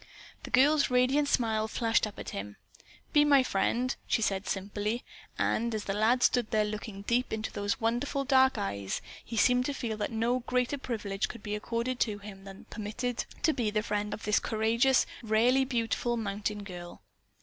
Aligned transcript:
The 0.41 0.49
girl's 0.49 0.89
radiant 0.89 1.27
smile 1.27 1.67
flashed 1.67 2.07
up 2.07 2.17
at 2.17 2.29
him. 2.31 2.55
"Be 3.13 3.23
my 3.23 3.43
friend," 3.43 3.95
she 4.07 4.23
said 4.23 4.47
simply, 4.47 5.03
and, 5.37 5.75
as 5.75 5.83
the 5.83 5.93
lad 5.93 6.23
stood 6.23 6.49
there 6.49 6.65
looking 6.65 7.03
deep 7.03 7.31
into 7.31 7.51
those 7.51 7.79
wonderful 7.79 8.23
dark 8.25 8.57
eyes, 8.57 8.99
he 9.23 9.37
seemed 9.37 9.67
to 9.67 9.75
feel 9.75 9.97
that 9.97 10.11
no 10.11 10.39
greater 10.39 10.79
privilege 10.79 11.27
could 11.27 11.43
be 11.43 11.53
accorded 11.53 12.01
him 12.01 12.45
than 12.45 12.63
to 12.63 12.63
be 12.63 12.67
permitted 12.71 13.25
to 13.43 13.53
be 13.53 13.69
the 13.69 13.83
friend 13.83 14.11
of 14.15 14.23
this 14.23 14.39
courageous, 14.39 15.05
rarely 15.21 15.65
beautiful 15.65 16.17
mountain 16.17 16.63
girl. 16.63 17.03